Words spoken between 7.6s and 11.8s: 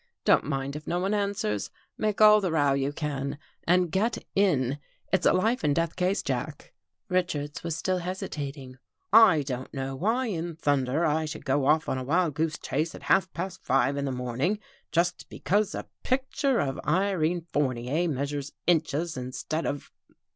was still hesitating." I don't know why in thunder I should go